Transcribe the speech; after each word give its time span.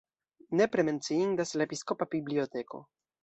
Nepre 0.61 0.85
menciindas 0.87 1.53
la 1.61 1.67
episkopa 1.69 2.09
biblioteko. 2.17 2.85